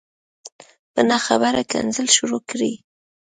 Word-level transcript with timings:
په 0.93 1.01
نه 1.09 1.17
خبره 1.25 1.61
کنځل 1.71 2.07
شروع 2.15 2.41
کړي 2.49 2.73